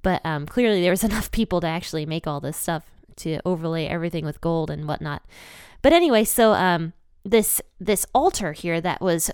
But 0.02 0.25
um, 0.26 0.47
clearly, 0.47 0.81
there 0.81 0.90
was 0.90 1.04
enough 1.11 1.31
people 1.31 1.61
to 1.61 1.66
actually 1.66 2.07
make 2.07 2.26
all 2.26 2.40
this 2.40 2.57
stuff 2.57 2.85
to 3.16 3.40
overlay 3.45 3.87
everything 3.87 4.25
with 4.25 4.40
gold 4.40 4.71
and 4.71 4.88
whatnot. 4.88 5.23
But 5.83 5.92
anyway, 5.92 6.25
so 6.25 6.52
um, 6.52 6.92
this 7.25 7.61
this 7.78 8.07
altar 8.14 8.52
here 8.52 8.81
that 8.81 9.00
was 9.00 9.31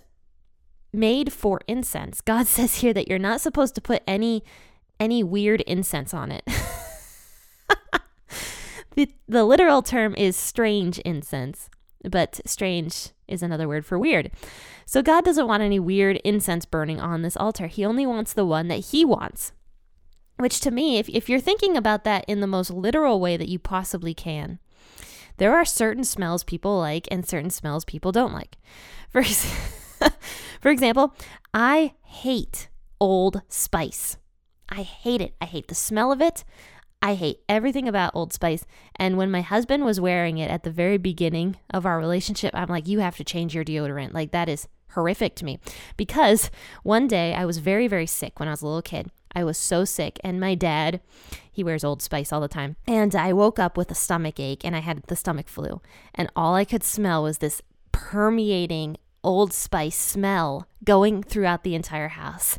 made 0.92 1.32
for 1.32 1.60
incense. 1.66 2.20
God 2.20 2.46
says 2.48 2.76
here 2.76 2.92
that 2.92 3.08
you're 3.08 3.18
not 3.18 3.40
supposed 3.40 3.74
to 3.76 3.80
put 3.80 4.02
any 4.06 4.42
any 5.00 5.22
weird 5.22 5.60
incense 5.62 6.12
on 6.12 6.32
it. 6.32 6.44
the, 8.96 9.08
the 9.28 9.44
literal 9.44 9.80
term 9.80 10.12
is 10.16 10.36
strange 10.36 10.98
incense. 11.00 11.70
but 12.02 12.40
strange 12.44 13.10
is 13.28 13.42
another 13.42 13.68
word 13.68 13.86
for 13.86 13.96
weird. 13.96 14.32
So 14.86 15.00
God 15.02 15.24
doesn't 15.24 15.46
want 15.46 15.62
any 15.62 15.78
weird 15.78 16.16
incense 16.24 16.64
burning 16.64 17.00
on 17.00 17.22
this 17.22 17.36
altar. 17.36 17.68
He 17.68 17.84
only 17.84 18.06
wants 18.06 18.32
the 18.32 18.44
one 18.44 18.66
that 18.68 18.86
He 18.86 19.04
wants. 19.04 19.52
Which 20.36 20.60
to 20.60 20.70
me, 20.70 20.98
if, 20.98 21.08
if 21.08 21.28
you're 21.28 21.40
thinking 21.40 21.76
about 21.76 22.04
that 22.04 22.24
in 22.26 22.40
the 22.40 22.46
most 22.46 22.70
literal 22.70 23.20
way 23.20 23.36
that 23.36 23.48
you 23.48 23.58
possibly 23.58 24.14
can, 24.14 24.58
there 25.36 25.54
are 25.54 25.64
certain 25.64 26.04
smells 26.04 26.44
people 26.44 26.78
like 26.78 27.06
and 27.10 27.26
certain 27.26 27.50
smells 27.50 27.84
people 27.84 28.12
don't 28.12 28.32
like. 28.32 28.56
For, 29.10 29.22
for 30.60 30.70
example, 30.70 31.14
I 31.52 31.94
hate 32.02 32.68
Old 33.00 33.42
Spice. 33.48 34.16
I 34.68 34.82
hate 34.82 35.20
it. 35.20 35.34
I 35.40 35.46
hate 35.46 35.68
the 35.68 35.74
smell 35.74 36.12
of 36.12 36.20
it. 36.20 36.44
I 37.00 37.14
hate 37.14 37.40
everything 37.48 37.88
about 37.88 38.14
Old 38.14 38.32
Spice. 38.32 38.64
And 38.96 39.16
when 39.16 39.30
my 39.30 39.40
husband 39.40 39.84
was 39.84 40.00
wearing 40.00 40.38
it 40.38 40.50
at 40.50 40.64
the 40.64 40.70
very 40.70 40.98
beginning 40.98 41.56
of 41.70 41.86
our 41.86 41.98
relationship, 41.98 42.52
I'm 42.54 42.68
like, 42.68 42.88
you 42.88 42.98
have 42.98 43.16
to 43.18 43.24
change 43.24 43.54
your 43.54 43.64
deodorant. 43.64 44.12
Like, 44.12 44.32
that 44.32 44.48
is 44.48 44.66
horrific 44.92 45.36
to 45.36 45.44
me. 45.44 45.60
Because 45.96 46.50
one 46.82 47.06
day 47.06 47.34
I 47.34 47.44
was 47.44 47.58
very, 47.58 47.86
very 47.86 48.06
sick 48.06 48.40
when 48.40 48.48
I 48.48 48.52
was 48.52 48.62
a 48.62 48.66
little 48.66 48.82
kid. 48.82 49.10
I 49.32 49.44
was 49.44 49.56
so 49.56 49.84
sick. 49.84 50.18
And 50.24 50.40
my 50.40 50.56
dad, 50.56 51.00
he 51.50 51.62
wears 51.62 51.84
Old 51.84 52.02
Spice 52.02 52.32
all 52.32 52.40
the 52.40 52.48
time. 52.48 52.76
And 52.86 53.14
I 53.14 53.32
woke 53.32 53.60
up 53.60 53.76
with 53.76 53.90
a 53.90 53.94
stomach 53.94 54.40
ache 54.40 54.64
and 54.64 54.74
I 54.74 54.80
had 54.80 55.02
the 55.04 55.16
stomach 55.16 55.48
flu. 55.48 55.80
And 56.14 56.30
all 56.34 56.54
I 56.54 56.64
could 56.64 56.82
smell 56.82 57.22
was 57.22 57.38
this 57.38 57.62
permeating 57.92 58.96
Old 59.22 59.52
Spice 59.52 59.96
smell 59.96 60.66
going 60.84 61.22
throughout 61.22 61.64
the 61.64 61.74
entire 61.74 62.08
house. 62.08 62.58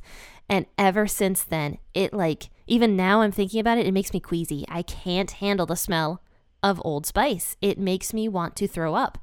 And 0.50 0.66
ever 0.78 1.08
since 1.08 1.44
then, 1.44 1.78
it 1.94 2.14
like, 2.14 2.50
even 2.68 2.96
now 2.96 3.22
I'm 3.22 3.32
thinking 3.32 3.60
about 3.60 3.78
it, 3.78 3.86
it 3.86 3.94
makes 3.94 4.14
me 4.14 4.20
queasy. 4.20 4.66
I 4.68 4.82
can't 4.82 5.32
handle 5.32 5.66
the 5.66 5.76
smell 5.76 6.22
of 6.64 6.82
Old 6.84 7.06
Spice. 7.06 7.56
It 7.62 7.78
makes 7.78 8.14
me 8.14 8.28
want 8.28 8.56
to 8.58 8.68
throw 8.68 8.96
up. 8.96 9.18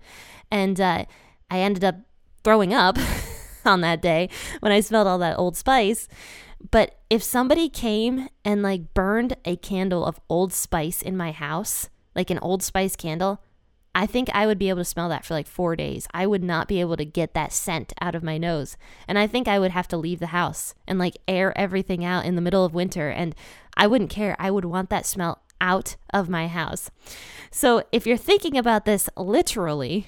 And 0.50 0.80
uh, 0.80 1.04
I 1.50 1.58
ended 1.58 1.84
up 1.84 1.96
throwing 2.44 2.72
up 2.72 2.96
on 3.64 3.80
that 3.80 4.00
day 4.00 4.28
when 4.60 4.72
I 4.72 4.80
smelled 4.80 5.08
all 5.08 5.18
that 5.18 5.38
Old 5.38 5.56
Spice. 5.56 6.08
But 6.70 6.98
if 7.10 7.22
somebody 7.22 7.68
came 7.68 8.28
and 8.44 8.62
like 8.62 8.94
burned 8.94 9.36
a 9.44 9.56
candle 9.56 10.04
of 10.04 10.20
Old 10.28 10.52
Spice 10.52 11.02
in 11.02 11.16
my 11.16 11.32
house, 11.32 11.90
like 12.14 12.30
an 12.30 12.38
Old 12.38 12.62
Spice 12.62 12.96
candle, 12.96 13.40
I 13.96 14.04
think 14.04 14.28
I 14.34 14.46
would 14.46 14.58
be 14.58 14.68
able 14.68 14.82
to 14.82 14.84
smell 14.84 15.08
that 15.08 15.24
for 15.24 15.32
like 15.32 15.46
four 15.46 15.74
days. 15.74 16.06
I 16.12 16.26
would 16.26 16.44
not 16.44 16.68
be 16.68 16.82
able 16.82 16.98
to 16.98 17.04
get 17.06 17.32
that 17.32 17.50
scent 17.50 17.94
out 17.98 18.14
of 18.14 18.22
my 18.22 18.36
nose. 18.36 18.76
And 19.08 19.18
I 19.18 19.26
think 19.26 19.48
I 19.48 19.58
would 19.58 19.70
have 19.70 19.88
to 19.88 19.96
leave 19.96 20.20
the 20.20 20.26
house 20.26 20.74
and 20.86 20.98
like 20.98 21.16
air 21.26 21.56
everything 21.56 22.04
out 22.04 22.26
in 22.26 22.34
the 22.36 22.42
middle 22.42 22.62
of 22.62 22.74
winter. 22.74 23.08
And 23.08 23.34
I 23.74 23.86
wouldn't 23.86 24.10
care. 24.10 24.36
I 24.38 24.50
would 24.50 24.66
want 24.66 24.90
that 24.90 25.06
smell 25.06 25.40
out 25.62 25.96
of 26.12 26.28
my 26.28 26.46
house. 26.46 26.90
So 27.50 27.84
if 27.90 28.06
you're 28.06 28.18
thinking 28.18 28.58
about 28.58 28.84
this 28.84 29.08
literally, 29.16 30.06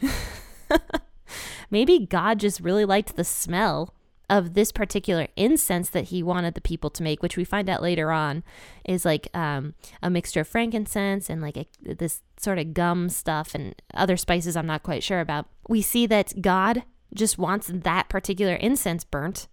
maybe 1.70 2.04
God 2.04 2.40
just 2.40 2.60
really 2.60 2.84
liked 2.84 3.16
the 3.16 3.24
smell 3.24 3.94
of 4.28 4.52
this 4.52 4.70
particular 4.70 5.28
incense 5.34 5.88
that 5.88 6.04
he 6.04 6.22
wanted 6.22 6.52
the 6.52 6.60
people 6.60 6.90
to 6.90 7.02
make, 7.02 7.22
which 7.22 7.38
we 7.38 7.44
find 7.44 7.70
out 7.70 7.80
later 7.80 8.12
on 8.12 8.44
is 8.84 9.06
like 9.06 9.34
um, 9.34 9.72
a 10.02 10.10
mixture 10.10 10.40
of 10.40 10.48
frankincense 10.48 11.30
and 11.30 11.40
like 11.40 11.56
a, 11.56 11.66
this 11.80 12.20
sort 12.40 12.58
of 12.58 12.74
gum 12.74 13.08
stuff 13.08 13.54
and 13.54 13.74
other 13.94 14.16
spices 14.16 14.56
I'm 14.56 14.66
not 14.66 14.82
quite 14.82 15.02
sure 15.02 15.20
about. 15.20 15.46
We 15.68 15.82
see 15.82 16.06
that 16.06 16.40
God 16.40 16.84
just 17.14 17.38
wants 17.38 17.70
that 17.72 18.08
particular 18.08 18.54
incense 18.54 19.04
burnt. 19.04 19.48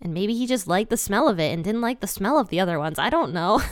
And 0.00 0.14
maybe 0.14 0.34
he 0.34 0.46
just 0.46 0.68
liked 0.68 0.90
the 0.90 0.96
smell 0.96 1.28
of 1.28 1.40
it 1.40 1.52
and 1.52 1.64
didn't 1.64 1.80
like 1.80 2.00
the 2.00 2.06
smell 2.06 2.38
of 2.38 2.48
the 2.48 2.60
other 2.60 2.78
ones. 2.78 2.98
I 2.98 3.10
don't 3.10 3.32
know. 3.32 3.62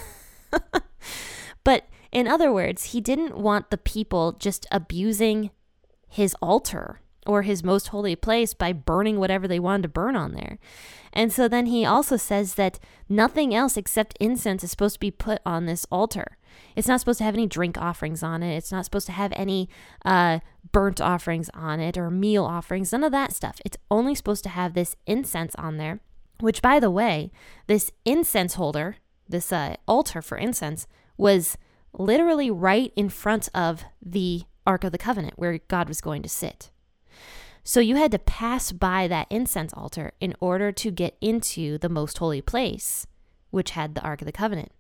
but 1.64 1.86
in 2.10 2.26
other 2.26 2.52
words, 2.52 2.84
he 2.84 3.00
didn't 3.00 3.36
want 3.36 3.70
the 3.70 3.78
people 3.78 4.32
just 4.32 4.66
abusing 4.72 5.50
his 6.08 6.34
altar 6.40 7.00
or 7.26 7.42
his 7.42 7.64
most 7.64 7.88
holy 7.88 8.16
place 8.16 8.54
by 8.54 8.72
burning 8.72 9.18
whatever 9.18 9.46
they 9.46 9.58
wanted 9.58 9.82
to 9.82 9.88
burn 9.88 10.16
on 10.16 10.32
there. 10.32 10.58
And 11.12 11.32
so 11.32 11.48
then 11.48 11.66
he 11.66 11.84
also 11.84 12.16
says 12.16 12.54
that 12.54 12.78
nothing 13.08 13.54
else 13.54 13.76
except 13.76 14.16
incense 14.20 14.62
is 14.62 14.70
supposed 14.70 14.96
to 14.96 15.00
be 15.00 15.10
put 15.10 15.40
on 15.46 15.66
this 15.66 15.86
altar. 15.90 16.36
It's 16.74 16.88
not 16.88 17.00
supposed 17.00 17.18
to 17.18 17.24
have 17.24 17.34
any 17.34 17.46
drink 17.46 17.78
offerings 17.78 18.22
on 18.22 18.42
it. 18.42 18.56
It's 18.56 18.72
not 18.72 18.84
supposed 18.84 19.06
to 19.06 19.12
have 19.12 19.32
any 19.34 19.68
uh, 20.04 20.40
burnt 20.72 21.00
offerings 21.00 21.50
on 21.54 21.80
it 21.80 21.96
or 21.96 22.10
meal 22.10 22.44
offerings, 22.44 22.92
none 22.92 23.04
of 23.04 23.12
that 23.12 23.32
stuff. 23.32 23.60
It's 23.64 23.78
only 23.90 24.14
supposed 24.14 24.42
to 24.44 24.50
have 24.50 24.74
this 24.74 24.96
incense 25.06 25.54
on 25.56 25.78
there, 25.78 26.00
which, 26.40 26.60
by 26.62 26.80
the 26.80 26.90
way, 26.90 27.30
this 27.66 27.90
incense 28.04 28.54
holder, 28.54 28.96
this 29.28 29.52
uh, 29.52 29.76
altar 29.88 30.20
for 30.20 30.36
incense, 30.36 30.86
was 31.16 31.56
literally 31.94 32.50
right 32.50 32.92
in 32.94 33.08
front 33.08 33.48
of 33.54 33.84
the 34.02 34.42
Ark 34.66 34.84
of 34.84 34.92
the 34.92 34.98
Covenant 34.98 35.34
where 35.36 35.58
God 35.68 35.88
was 35.88 36.00
going 36.00 36.22
to 36.22 36.28
sit. 36.28 36.70
So 37.68 37.80
you 37.80 37.96
had 37.96 38.12
to 38.12 38.20
pass 38.20 38.70
by 38.70 39.08
that 39.08 39.26
incense 39.28 39.72
altar 39.74 40.12
in 40.20 40.36
order 40.38 40.70
to 40.70 40.90
get 40.92 41.16
into 41.20 41.78
the 41.78 41.88
most 41.88 42.16
holy 42.18 42.40
place, 42.40 43.08
which 43.50 43.70
had 43.70 43.96
the 43.96 44.02
Ark 44.02 44.22
of 44.22 44.26
the 44.26 44.30
Covenant. 44.30 44.70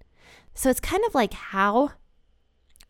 So 0.54 0.70
it's 0.70 0.78
kind 0.78 1.02
of 1.04 1.12
like 1.12 1.34
how 1.34 1.94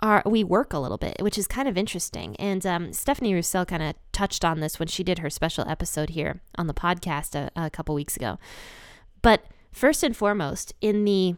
our, 0.01 0.23
we 0.27 0.45
work 0.45 0.75
a 0.75 0.79
little 0.79 0.99
bit, 0.99 1.17
which 1.21 1.39
is 1.39 1.47
kind 1.47 1.67
of 1.67 1.79
interesting. 1.79 2.37
And 2.37 2.67
um, 2.67 2.93
Stephanie 2.93 3.33
Roussel 3.33 3.65
kind 3.65 3.83
of 3.83 3.95
touched 4.13 4.45
on 4.45 4.61
this 4.61 4.79
when 4.79 4.87
she 4.87 5.03
did 5.03 5.21
her 5.21 5.31
special 5.31 5.67
episode 5.67 6.11
here 6.11 6.43
on 6.59 6.67
the 6.67 6.75
podcast 6.75 7.35
a, 7.35 7.51
a 7.57 7.71
couple 7.71 7.95
weeks 7.95 8.17
ago. 8.17 8.39
But 9.23 9.47
first 9.73 10.03
and 10.03 10.15
foremost, 10.15 10.75
in 10.83 11.07
the 11.07 11.37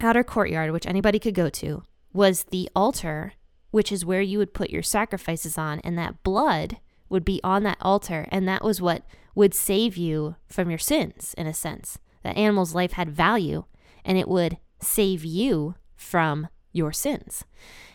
outer 0.00 0.24
courtyard, 0.24 0.70
which 0.70 0.86
anybody 0.86 1.18
could 1.18 1.34
go 1.34 1.50
to, 1.50 1.82
was 2.14 2.44
the 2.44 2.70
altar, 2.74 3.34
which 3.70 3.92
is 3.92 4.02
where 4.02 4.22
you 4.22 4.38
would 4.38 4.54
put 4.54 4.70
your 4.70 4.82
sacrifices 4.82 5.58
on, 5.58 5.80
and 5.80 5.98
that 5.98 6.22
blood 6.22 6.78
would 7.08 7.24
be 7.24 7.40
on 7.44 7.62
that 7.64 7.78
altar, 7.80 8.26
and 8.30 8.48
that 8.48 8.64
was 8.64 8.80
what 8.80 9.04
would 9.34 9.54
save 9.54 9.96
you 9.96 10.36
from 10.46 10.70
your 10.70 10.78
sins, 10.78 11.34
in 11.36 11.46
a 11.46 11.54
sense. 11.54 11.98
That 12.22 12.36
animal's 12.36 12.74
life 12.74 12.92
had 12.92 13.10
value, 13.10 13.64
and 14.04 14.18
it 14.18 14.28
would 14.28 14.58
save 14.80 15.24
you 15.24 15.74
from 15.96 16.48
your 16.72 16.92
sins. 16.92 17.44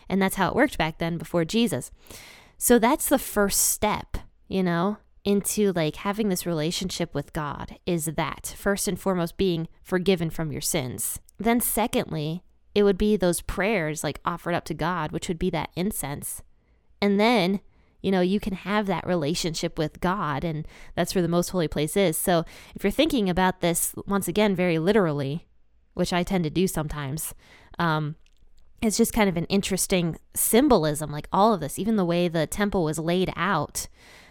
And 0.08 0.20
that's 0.20 0.36
how 0.36 0.48
it 0.48 0.54
worked 0.54 0.78
back 0.78 0.98
then 0.98 1.18
before 1.18 1.44
Jesus. 1.44 1.90
So 2.58 2.78
that's 2.78 3.08
the 3.08 3.18
first 3.18 3.60
step, 3.60 4.16
you 4.48 4.62
know, 4.62 4.98
into 5.24 5.72
like 5.72 5.96
having 5.96 6.28
this 6.28 6.46
relationship 6.46 7.14
with 7.14 7.32
God 7.32 7.78
is 7.86 8.06
that 8.06 8.54
first 8.56 8.88
and 8.88 8.98
foremost 8.98 9.36
being 9.36 9.68
forgiven 9.82 10.30
from 10.30 10.52
your 10.52 10.60
sins. 10.60 11.20
Then, 11.38 11.60
secondly, 11.60 12.42
it 12.74 12.82
would 12.82 12.98
be 12.98 13.16
those 13.16 13.40
prayers 13.40 14.02
like 14.02 14.20
offered 14.24 14.54
up 14.54 14.64
to 14.66 14.74
God, 14.74 15.12
which 15.12 15.28
would 15.28 15.38
be 15.38 15.50
that 15.50 15.70
incense. 15.76 16.42
And 17.00 17.18
then 17.18 17.60
you 18.02 18.10
know, 18.10 18.20
you 18.20 18.40
can 18.40 18.54
have 18.54 18.86
that 18.86 19.06
relationship 19.06 19.78
with 19.78 20.00
God, 20.00 20.44
and 20.44 20.66
that's 20.94 21.14
where 21.14 21.22
the 21.22 21.28
most 21.28 21.50
holy 21.50 21.68
place 21.68 21.96
is. 21.96 22.18
So, 22.18 22.44
if 22.74 22.84
you're 22.84 22.90
thinking 22.90 23.30
about 23.30 23.60
this 23.60 23.94
once 24.06 24.28
again 24.28 24.54
very 24.54 24.78
literally, 24.78 25.46
which 25.94 26.12
I 26.12 26.22
tend 26.22 26.44
to 26.44 26.50
do 26.50 26.66
sometimes, 26.66 27.34
um, 27.78 28.16
it's 28.82 28.96
just 28.96 29.12
kind 29.12 29.28
of 29.28 29.36
an 29.36 29.44
interesting 29.44 30.16
symbolism, 30.34 31.10
like 31.10 31.28
all 31.32 31.54
of 31.54 31.60
this, 31.60 31.78
even 31.78 31.96
the 31.96 32.04
way 32.04 32.26
the 32.26 32.46
temple 32.46 32.84
was 32.84 32.98
laid 32.98 33.32
out, 33.36 33.86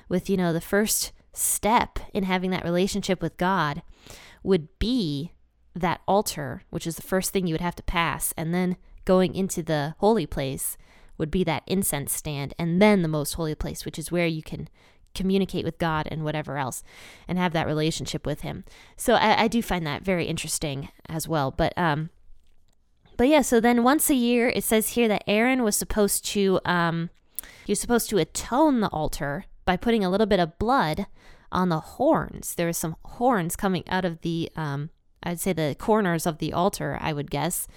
with, 0.09 0.29
you 0.29 0.35
know, 0.35 0.51
the 0.51 0.59
first 0.59 1.13
step 1.31 1.97
in 2.13 2.23
having 2.23 2.51
that 2.51 2.65
relationship 2.65 3.21
with 3.21 3.37
God 3.37 3.81
would 4.43 4.67
be 4.77 5.31
that 5.73 6.01
altar, 6.05 6.63
which 6.69 6.85
is 6.85 6.97
the 6.97 7.01
first 7.01 7.31
thing 7.31 7.47
you 7.47 7.53
would 7.53 7.61
have 7.61 7.75
to 7.75 7.83
pass, 7.83 8.33
and 8.35 8.53
then 8.53 8.75
going 9.05 9.33
into 9.33 9.63
the 9.63 9.95
holy 9.99 10.25
place 10.25 10.77
would 11.21 11.31
be 11.31 11.45
that 11.45 11.63
incense 11.67 12.11
stand, 12.11 12.53
and 12.59 12.81
then 12.81 13.03
the 13.03 13.07
most 13.07 13.35
holy 13.35 13.55
place, 13.55 13.85
which 13.85 13.97
is 13.99 14.11
where 14.11 14.27
you 14.27 14.41
can 14.43 14.67
communicate 15.13 15.63
with 15.63 15.77
God 15.77 16.07
and 16.09 16.23
whatever 16.23 16.57
else 16.57 16.83
and 17.27 17.37
have 17.37 17.53
that 17.53 17.67
relationship 17.67 18.25
with 18.25 18.41
Him. 18.41 18.63
So 18.97 19.13
I, 19.13 19.43
I 19.43 19.47
do 19.47 19.61
find 19.61 19.85
that 19.85 20.03
very 20.03 20.25
interesting 20.25 20.89
as 21.07 21.27
well. 21.27 21.51
But, 21.51 21.77
um, 21.77 22.09
but 23.17 23.27
yeah, 23.27 23.41
so 23.41 23.59
then 23.59 23.83
once 23.83 24.09
a 24.09 24.15
year, 24.15 24.49
it 24.49 24.63
says 24.63 24.89
here 24.89 25.07
that 25.07 25.23
Aaron 25.27 25.63
was 25.63 25.75
supposed 25.75 26.25
to, 26.25 26.59
um, 26.65 27.09
he 27.65 27.71
was 27.71 27.79
supposed 27.79 28.09
to 28.09 28.17
atone 28.17 28.79
the 28.79 28.89
altar 28.89 29.45
by 29.63 29.77
putting 29.77 30.03
a 30.03 30.09
little 30.09 30.27
bit 30.27 30.39
of 30.39 30.57
blood 30.57 31.05
on 31.51 31.69
the 31.69 31.79
horns. 31.81 32.55
There 32.55 32.65
were 32.65 32.73
some 32.73 32.95
horns 33.05 33.55
coming 33.55 33.83
out 33.87 34.05
of 34.05 34.21
the, 34.21 34.49
um, 34.55 34.89
I'd 35.21 35.39
say 35.39 35.53
the 35.53 35.75
corners 35.77 36.25
of 36.25 36.39
the 36.39 36.51
altar, 36.51 36.97
I 36.99 37.13
would 37.13 37.29
guess. 37.29 37.67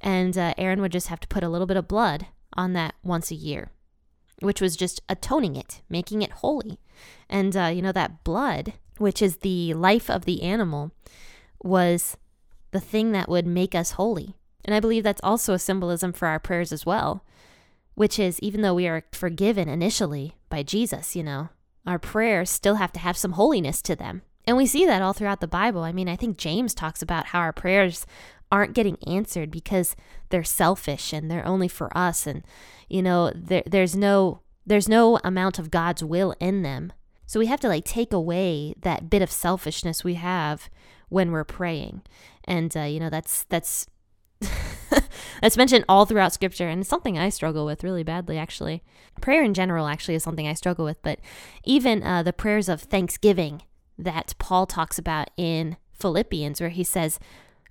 And 0.00 0.38
uh, 0.38 0.54
Aaron 0.56 0.80
would 0.80 0.92
just 0.92 1.08
have 1.08 1.20
to 1.20 1.28
put 1.28 1.42
a 1.44 1.48
little 1.48 1.66
bit 1.66 1.76
of 1.76 1.88
blood 1.88 2.26
on 2.56 2.72
that 2.72 2.94
once 3.02 3.30
a 3.30 3.36
year, 3.36 3.70
which 4.40 4.60
was 4.60 4.76
just 4.76 5.00
atoning 5.08 5.56
it, 5.56 5.82
making 5.88 6.22
it 6.22 6.32
holy. 6.32 6.78
And, 7.28 7.56
uh, 7.56 7.66
you 7.66 7.82
know, 7.82 7.92
that 7.92 8.24
blood, 8.24 8.74
which 8.98 9.20
is 9.22 9.38
the 9.38 9.74
life 9.74 10.10
of 10.10 10.24
the 10.24 10.42
animal, 10.42 10.92
was 11.62 12.16
the 12.70 12.80
thing 12.80 13.12
that 13.12 13.28
would 13.28 13.46
make 13.46 13.74
us 13.74 13.92
holy. 13.92 14.34
And 14.64 14.74
I 14.74 14.80
believe 14.80 15.04
that's 15.04 15.20
also 15.22 15.54
a 15.54 15.58
symbolism 15.58 16.12
for 16.12 16.28
our 16.28 16.38
prayers 16.38 16.72
as 16.72 16.84
well, 16.84 17.24
which 17.94 18.18
is 18.18 18.40
even 18.40 18.62
though 18.62 18.74
we 18.74 18.88
are 18.88 19.04
forgiven 19.12 19.68
initially 19.68 20.34
by 20.48 20.62
Jesus, 20.62 21.14
you 21.14 21.22
know, 21.22 21.48
our 21.86 21.98
prayers 21.98 22.50
still 22.50 22.74
have 22.74 22.92
to 22.92 23.00
have 23.00 23.16
some 23.16 23.32
holiness 23.32 23.80
to 23.82 23.94
them. 23.94 24.22
And 24.46 24.56
we 24.56 24.66
see 24.66 24.86
that 24.86 25.02
all 25.02 25.12
throughout 25.12 25.40
the 25.40 25.48
Bible. 25.48 25.82
I 25.82 25.92
mean, 25.92 26.08
I 26.08 26.16
think 26.16 26.36
James 26.36 26.74
talks 26.74 27.02
about 27.02 27.26
how 27.26 27.40
our 27.40 27.52
prayers 27.52 28.06
aren't 28.50 28.74
getting 28.74 28.98
answered 29.06 29.50
because 29.50 29.96
they're 30.28 30.44
selfish 30.44 31.12
and 31.12 31.30
they're 31.30 31.46
only 31.46 31.68
for 31.68 31.96
us 31.96 32.26
and 32.26 32.44
you 32.88 33.02
know 33.02 33.32
there, 33.34 33.62
there's 33.66 33.96
no 33.96 34.40
there's 34.66 34.88
no 34.88 35.18
amount 35.22 35.58
of 35.58 35.70
God's 35.70 36.02
will 36.02 36.34
in 36.40 36.62
them. 36.62 36.92
So 37.24 37.38
we 37.40 37.46
have 37.46 37.60
to 37.60 37.68
like 37.68 37.84
take 37.84 38.12
away 38.12 38.74
that 38.82 39.08
bit 39.08 39.22
of 39.22 39.30
selfishness 39.30 40.04
we 40.04 40.14
have 40.14 40.68
when 41.08 41.30
we're 41.30 41.44
praying. 41.44 42.02
And 42.44 42.76
uh, 42.76 42.82
you 42.82 43.00
know, 43.00 43.10
that's 43.10 43.44
that's 43.44 43.86
that's 45.40 45.56
mentioned 45.56 45.84
all 45.88 46.04
throughout 46.04 46.32
scripture 46.32 46.68
and 46.68 46.80
it's 46.80 46.90
something 46.90 47.18
I 47.18 47.30
struggle 47.30 47.64
with 47.64 47.84
really 47.84 48.02
badly 48.02 48.38
actually. 48.38 48.82
Prayer 49.20 49.42
in 49.42 49.54
general 49.54 49.86
actually 49.86 50.14
is 50.14 50.22
something 50.22 50.46
I 50.46 50.54
struggle 50.54 50.84
with, 50.84 51.00
but 51.02 51.20
even 51.64 52.02
uh, 52.02 52.22
the 52.22 52.32
prayers 52.32 52.68
of 52.68 52.82
thanksgiving 52.82 53.62
that 53.96 54.34
Paul 54.38 54.66
talks 54.66 54.98
about 54.98 55.30
in 55.36 55.76
Philippians 55.92 56.60
where 56.60 56.70
he 56.70 56.84
says 56.84 57.18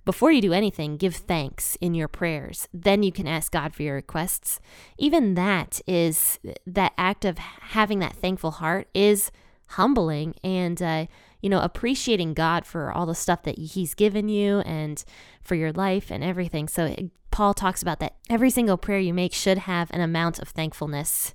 before 0.06 0.30
you 0.30 0.40
do 0.40 0.52
anything, 0.52 0.96
give 0.96 1.16
thanks 1.16 1.76
in 1.80 1.92
your 1.92 2.06
prayers. 2.06 2.68
Then 2.72 3.02
you 3.02 3.10
can 3.10 3.26
ask 3.26 3.50
God 3.50 3.74
for 3.74 3.82
your 3.82 3.96
requests. 3.96 4.60
Even 4.96 5.34
that 5.34 5.80
is 5.86 6.38
that 6.64 6.92
act 6.96 7.24
of 7.24 7.38
having 7.38 7.98
that 7.98 8.14
thankful 8.14 8.52
heart 8.52 8.88
is 8.94 9.32
humbling 9.70 10.32
and 10.44 10.80
uh, 10.80 11.06
you 11.42 11.50
know 11.50 11.60
appreciating 11.60 12.34
God 12.34 12.64
for 12.64 12.92
all 12.92 13.04
the 13.04 13.16
stuff 13.16 13.42
that 13.42 13.58
He's 13.58 13.94
given 13.94 14.28
you 14.28 14.60
and 14.60 15.04
for 15.42 15.56
your 15.56 15.72
life 15.72 16.10
and 16.10 16.22
everything. 16.22 16.68
So 16.68 16.94
Paul 17.32 17.52
talks 17.52 17.82
about 17.82 17.98
that 17.98 18.14
every 18.30 18.50
single 18.50 18.78
prayer 18.78 19.00
you 19.00 19.12
make 19.12 19.34
should 19.34 19.58
have 19.58 19.90
an 19.90 20.00
amount 20.00 20.38
of 20.38 20.48
thankfulness 20.48 21.34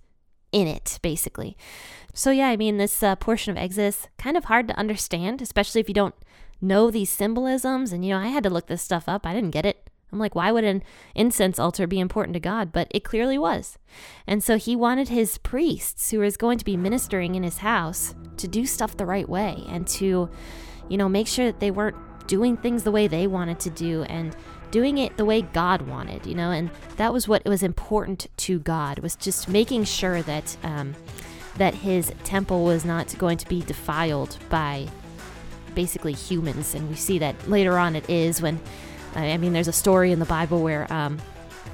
in 0.53 0.67
it, 0.67 0.97
basically. 1.01 1.57
So 2.13 2.31
yeah, 2.31 2.47
I 2.47 2.55
mean 2.55 2.77
this 2.77 3.03
uh, 3.03 3.17
portion 3.17 3.51
of 3.51 3.57
Exodus 3.57 4.07
kind 4.17 4.37
of 4.37 4.45
hard 4.45 4.69
to 4.69 4.79
understand, 4.79 5.41
especially 5.41 5.81
if 5.81 5.89
you 5.89 5.93
don't 5.93 6.15
know 6.61 6.91
these 6.91 7.09
symbolisms. 7.09 7.91
And, 7.91 8.05
you 8.05 8.11
know, 8.11 8.19
I 8.19 8.27
had 8.27 8.43
to 8.43 8.49
look 8.49 8.67
this 8.67 8.81
stuff 8.81 9.07
up. 9.07 9.25
I 9.25 9.33
didn't 9.33 9.51
get 9.51 9.65
it. 9.65 9.89
I'm 10.11 10.19
like, 10.19 10.35
why 10.35 10.51
would 10.51 10.65
an 10.65 10.83
incense 11.15 11.57
altar 11.57 11.87
be 11.87 11.99
important 11.99 12.33
to 12.33 12.39
God? 12.39 12.73
But 12.73 12.87
it 12.91 13.03
clearly 13.03 13.37
was. 13.37 13.77
And 14.27 14.43
so 14.43 14.57
he 14.57 14.75
wanted 14.75 15.07
his 15.07 15.37
priests, 15.37 16.11
who 16.11 16.19
was 16.19 16.35
going 16.35 16.57
to 16.57 16.65
be 16.65 16.75
ministering 16.75 17.35
in 17.35 17.43
his 17.43 17.59
house, 17.59 18.13
to 18.37 18.47
do 18.47 18.65
stuff 18.65 18.97
the 18.97 19.05
right 19.05 19.27
way 19.27 19.63
and 19.69 19.87
to, 19.87 20.29
you 20.89 20.97
know, 20.97 21.07
make 21.07 21.27
sure 21.27 21.45
that 21.45 21.61
they 21.61 21.71
weren't 21.71 21.95
doing 22.27 22.57
things 22.57 22.83
the 22.83 22.91
way 22.91 23.07
they 23.07 23.25
wanted 23.25 23.59
to 23.61 23.69
do 23.69 24.03
and 24.03 24.35
doing 24.71 24.97
it 24.97 25.17
the 25.17 25.25
way 25.25 25.41
God 25.41 25.81
wanted, 25.83 26.25
you 26.25 26.33
know, 26.33 26.51
and 26.51 26.69
that 26.95 27.13
was 27.13 27.27
what 27.27 27.43
was 27.45 27.61
important 27.61 28.27
to 28.37 28.59
God 28.59 28.99
was 28.99 29.15
just 29.15 29.49
making 29.49 29.83
sure 29.83 30.21
that 30.21 30.55
um, 30.63 30.95
that 31.57 31.75
His 31.75 32.13
temple 32.23 32.63
was 32.63 32.85
not 32.85 33.17
going 33.17 33.37
to 33.37 33.47
be 33.47 33.61
defiled 33.61 34.37
by 34.49 34.87
basically 35.75 36.13
humans, 36.13 36.75
and 36.75 36.89
we 36.89 36.95
see 36.95 37.19
that 37.19 37.49
later 37.49 37.77
on 37.77 37.95
it 37.95 38.09
is 38.09 38.41
when, 38.41 38.59
I 39.15 39.37
mean, 39.37 39.53
there's 39.53 39.67
a 39.67 39.73
story 39.73 40.11
in 40.11 40.19
the 40.19 40.25
Bible 40.25 40.61
where 40.61 40.91
um, 40.91 41.19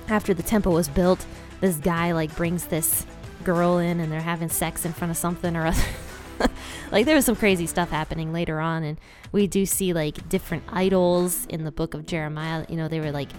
after 0.10 0.34
the 0.34 0.44
temple 0.44 0.74
was 0.74 0.88
built, 0.88 1.26
this 1.62 1.78
guy 1.78 2.12
like 2.12 2.36
brings 2.36 2.66
this 2.66 3.06
girl 3.44 3.78
in 3.78 4.00
and 4.00 4.12
they're 4.12 4.22
having 4.22 4.50
sex 4.50 4.86
in 4.86 4.94
front 4.94 5.12
of 5.12 5.18
something 5.18 5.56
or 5.56 5.68
other. 5.68 5.84
like 6.92 7.06
there 7.06 7.16
was 7.16 7.26
some 7.26 7.36
crazy 7.36 7.66
stuff 7.66 7.90
happening 7.90 8.32
later 8.32 8.60
on 8.60 8.84
and 8.84 9.00
we 9.32 9.48
do 9.48 9.66
see 9.66 9.94
like 9.94 10.30
different 10.30 10.64
idols 10.70 11.46
in 11.48 11.64
the 11.64 11.72
book 11.72 11.94
of 11.94 12.06
jeremiah 12.06 12.64
you 12.70 12.76
know 12.76 12.88
they 12.88 13.00
were 13.00 13.12
like 13.12 13.30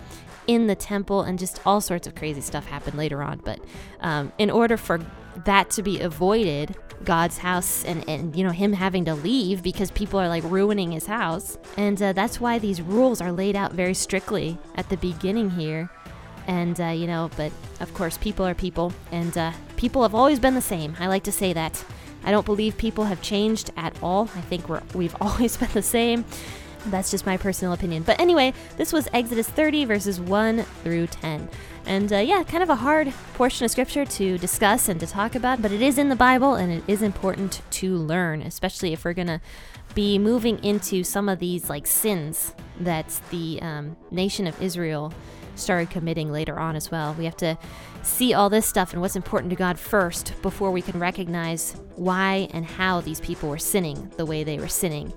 in 0.49 0.67
the 0.67 0.75
temple 0.75 1.23
and 1.23 1.39
just 1.39 1.61
all 1.65 1.81
sorts 1.81 2.09
of 2.09 2.17
crazy 2.17 2.41
stuff 2.41 2.67
happened 2.67 2.99
later 2.99 3.23
on 3.23 3.39
but 3.45 3.61
um, 4.01 4.33
in 4.39 4.51
order 4.51 4.77
for 4.77 4.99
that 5.45 5.71
to 5.71 5.83
be 5.83 6.01
avoided 6.01 6.75
God's 7.05 7.39
house 7.39 7.85
and, 7.85 8.07
and 8.09 8.35
you 8.35 8.45
know 8.45 8.51
him 8.51 8.73
having 8.73 9.05
to 9.05 9.15
leave 9.15 9.63
because 9.63 9.91
people 9.91 10.19
are 10.19 10.29
like 10.29 10.43
ruining 10.45 10.93
his 10.93 11.07
house. 11.07 11.59
And 11.77 12.01
uh, 12.03 12.13
that's 12.13 12.41
why 12.41 12.59
these 12.59 12.83
rules 12.83 13.21
are 13.21 13.33
laid 13.33 13.57
out 13.57 13.73
very 13.73 13.95
strictly 13.95 14.59
at 14.75 14.89
the 14.89 14.97
beginning 14.97 15.51
here. 15.51 15.91
And 16.47 16.81
uh, 16.81 16.87
you 16.89 17.07
know, 17.07 17.31
but 17.37 17.53
of 17.81 17.93
course, 17.95 18.17
people 18.19 18.47
are 18.47 18.55
people, 18.55 18.93
and 19.13 19.37
uh, 19.37 19.53
people 19.77 20.03
have 20.03 20.15
always 20.15 20.41
been 20.41 20.55
the 20.55 20.63
same. 20.63 20.97
I 20.99 21.07
like 21.07 21.25
to 21.25 21.33
say 21.33 21.53
that. 21.53 21.85
I 22.25 22.31
don't 22.31 22.47
believe 22.47 22.77
people 22.77 23.05
have 23.05 23.23
changed 23.23 23.71
at 23.77 23.95
all. 24.03 24.29
I 24.35 24.41
think 24.41 24.69
we're 24.69 24.83
we've 24.95 25.17
always 25.21 25.57
been 25.57 25.71
the 25.73 25.83
same. 25.83 26.25
That's 26.91 27.11
just 27.11 27.27
my 27.27 27.37
personal 27.37 27.73
opinion. 27.73 28.03
But 28.03 28.21
anyway, 28.21 28.53
this 28.77 28.93
was 28.93 29.09
Exodus 29.13 29.49
30 29.49 29.85
verses 29.85 30.21
1 30.21 30.63
through 30.83 31.07
10. 31.09 31.49
And 31.87 32.13
uh, 32.13 32.19
yeah, 32.19 32.43
kind 32.43 32.63
of 32.63 32.69
a 32.69 32.77
hard 32.77 33.13
portion 33.35 33.65
of 33.65 33.71
scripture 33.71 34.05
to 34.05 34.37
discuss 34.39 34.89
and 34.89 35.01
to 35.01 35.07
talk 35.07 35.35
about, 35.35 35.63
but 35.63 35.73
it 35.73 35.81
is 35.81 35.97
in 35.97 36.11
the 36.11 36.17
Bible 36.17 36.55
and 36.55 36.71
it 36.71 36.85
is 36.87 37.01
important 37.01 37.63
to 37.71 37.97
learn, 37.97 38.43
especially 38.43 38.93
if 38.93 39.05
we're 39.05 39.15
going 39.15 39.29
to 39.29 39.41
be 39.95 40.19
moving 40.19 40.63
into 40.63 41.03
some 41.03 41.29
of 41.29 41.39
these 41.39 41.71
like 41.71 41.87
sins 41.87 42.55
that 42.81 43.21
the 43.31 43.59
um, 43.63 43.97
nation 44.11 44.47
of 44.47 44.61
Israel 44.61 45.13
started 45.55 45.91
committing 45.91 46.31
later 46.31 46.59
on 46.59 46.77
as 46.77 46.91
well. 46.91 47.15
We 47.15 47.25
have 47.25 47.37
to 47.39 47.59
see 48.03 48.33
all 48.35 48.49
this 48.49 48.67
stuff 48.67 48.93
and 48.93 49.01
what's 49.01 49.17
important 49.17 49.51
to 49.51 49.57
God 49.57 49.79
first 49.79 50.35
before 50.43 50.71
we 50.71 50.83
can 50.83 50.99
recognize 51.01 51.77
why 51.97 52.49
and 52.53 52.65
how 52.65 53.01
these 53.01 53.21
people 53.21 53.49
were 53.49 53.59
sinning 53.59 54.11
the 54.17 54.27
way 54.27 54.45
they 54.45 54.59
were 54.59 54.69
sinning 54.69 55.13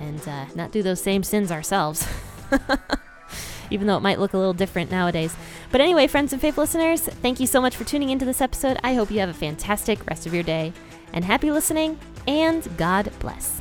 and 0.00 0.26
uh, 0.26 0.46
not 0.54 0.72
do 0.72 0.82
those 0.82 1.00
same 1.00 1.22
sins 1.22 1.52
ourselves. 1.52 2.06
even 3.70 3.86
though 3.86 3.96
it 3.96 4.02
might 4.02 4.18
look 4.18 4.34
a 4.34 4.38
little 4.38 4.52
different 4.52 4.90
nowadays. 4.90 5.34
But 5.70 5.80
anyway, 5.80 6.06
friends 6.06 6.32
and 6.32 6.42
faith 6.42 6.58
listeners, 6.58 7.02
thank 7.02 7.40
you 7.40 7.46
so 7.46 7.60
much 7.60 7.76
for 7.76 7.84
tuning 7.84 8.10
into 8.10 8.24
this 8.24 8.40
episode. 8.40 8.78
I 8.82 8.94
hope 8.94 9.10
you 9.10 9.20
have 9.20 9.28
a 9.28 9.34
fantastic 9.34 10.04
rest 10.08 10.26
of 10.26 10.34
your 10.34 10.42
day, 10.42 10.72
and 11.12 11.24
happy 11.24 11.50
listening, 11.50 11.98
and 12.26 12.68
God 12.76 13.10
bless. 13.20 13.60